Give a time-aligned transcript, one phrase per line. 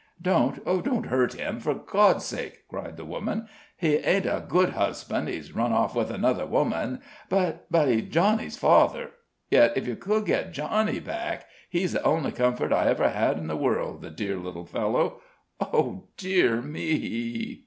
[0.19, 3.47] "Don't don't hurt him, for God's sake!" cried the woman.
[3.77, 8.57] "He ain't a good husband he's run off with another woman, but but he's Johnny's
[8.57, 9.11] father.
[9.51, 13.45] Yet, if you could get Johnny back he's the only comfort I ever had in
[13.45, 15.21] the world, the dear little fellow
[15.61, 17.59] oh, dear me!"